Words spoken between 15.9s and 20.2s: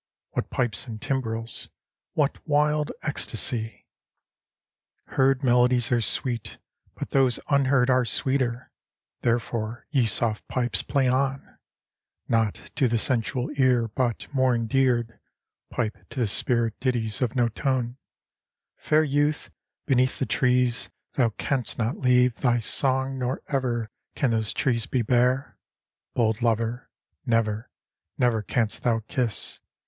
to the spirit ditties of no tone: Fair youth, beneath